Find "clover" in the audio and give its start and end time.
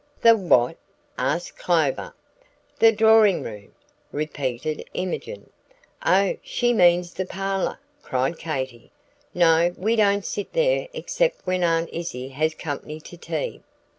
1.59-2.15